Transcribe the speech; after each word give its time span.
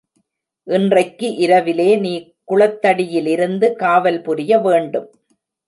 இன்றைக்கு 0.67 1.27
இரவிலே 1.35 1.87
நீ 1.97 2.13
குளத்தடியிலிருந்து 2.51 3.73
காவல் 3.75 4.21
புரிய 4.21 4.59
வேண்டும். 4.59 5.09